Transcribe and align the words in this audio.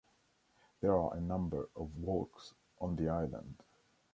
There 0.81 0.97
are 0.97 1.13
a 1.15 1.21
number 1.21 1.69
of 1.75 1.95
walks 1.95 2.55
on 2.79 2.95
the 2.95 3.09
island. 3.09 3.61